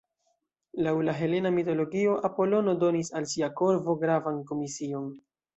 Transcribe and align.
Laŭ 0.85 0.93
la 1.09 1.13
helena 1.19 1.51
mitologio, 1.57 2.17
Apolono 2.31 2.75
donis 2.85 3.15
al 3.21 3.31
sia 3.35 3.53
korvo 3.63 3.99
gravan 4.07 4.45
komision. 4.53 5.11